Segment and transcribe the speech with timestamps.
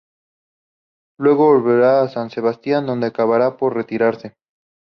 [1.19, 4.33] Luego volvería a San Sebastián, donde acabaría por retirarse.